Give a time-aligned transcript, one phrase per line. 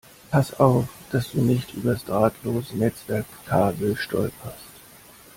[0.31, 4.57] Pass auf, dass du nicht übers Drahtlosnetzwerk-Kabel stolperst!